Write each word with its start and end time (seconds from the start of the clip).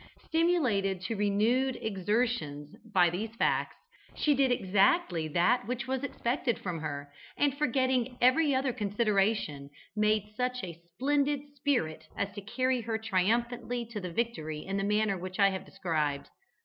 Stimulated 0.25 0.99
to 1.01 1.15
renewed 1.15 1.77
exertions 1.79 2.75
by 2.91 3.11
these 3.11 3.35
facts, 3.35 3.75
she 4.15 4.33
did 4.33 4.51
exactly 4.51 5.27
that 5.27 5.67
which 5.67 5.85
was 5.87 6.03
expected 6.03 6.57
from 6.57 6.79
her, 6.79 7.13
and 7.37 7.55
forgetting 7.55 8.17
every 8.19 8.55
other 8.55 8.73
consideration, 8.73 9.69
made 9.95 10.33
such 10.35 10.63
a 10.63 10.81
splendid 10.95 11.41
"spirt" 11.55 12.07
as 12.17 12.33
to 12.33 12.41
carry 12.41 12.81
her 12.81 12.97
triumphantly 12.97 13.85
to 13.91 13.99
the 13.99 14.11
victory 14.11 14.65
in 14.65 14.77
the 14.77 14.83
manner 14.83 15.19
which 15.19 15.37
I 15.39 15.49
have 15.51 15.67
described. 15.67 16.29